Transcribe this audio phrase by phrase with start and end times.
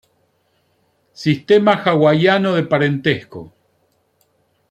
[1.23, 3.41] Sistema hawaiano de parentesco